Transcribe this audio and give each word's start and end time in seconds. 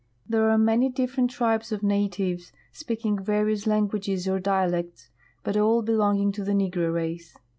There 0.27 0.49
are 0.49 0.57
many 0.57 0.89
dif 0.89 1.15
ferent 1.15 1.29
tribes 1.29 1.71
of 1.71 1.83
natives, 1.83 2.51
speaking 2.71 3.23
various 3.23 3.67
languages 3.67 4.27
or 4.27 4.39
dialects, 4.39 5.09
but 5.43 5.55
all 5.55 5.83
belonging 5.83 6.31
to 6.31 6.43
the 6.43 6.53
negro 6.53 6.91
race. 6.91 7.37